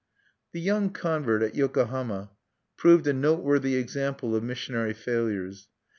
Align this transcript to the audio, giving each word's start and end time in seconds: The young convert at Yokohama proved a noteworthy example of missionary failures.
The 0.51 0.59
young 0.59 0.89
convert 0.89 1.43
at 1.43 1.53
Yokohama 1.53 2.31
proved 2.75 3.05
a 3.05 3.13
noteworthy 3.13 3.75
example 3.75 4.35
of 4.35 4.41
missionary 4.41 4.95
failures. 4.95 5.67